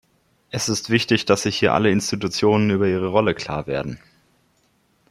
Es 0.49 0.67
ist 0.67 0.89
wichtig, 0.89 1.25
dass 1.25 1.43
sich 1.43 1.59
hier 1.59 1.75
alle 1.75 1.91
Institutionen 1.91 2.71
über 2.71 2.87
ihre 2.87 3.05
Rolle 3.09 3.35
klar 3.35 3.67
werden. 3.67 3.99